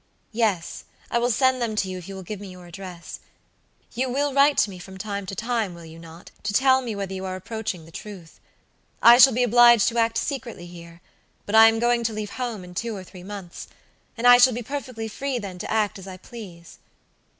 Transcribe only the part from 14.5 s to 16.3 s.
be perfectly free then to act as I